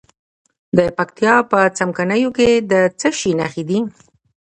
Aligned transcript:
د 0.77 0.79
پکتیا 0.97 1.35
په 1.51 1.59
څمکنیو 1.77 2.29
کې 2.37 2.49
د 2.71 2.73
څه 2.99 3.09
شي 3.19 3.31
نښې 3.39 3.63
دي؟ 3.69 3.79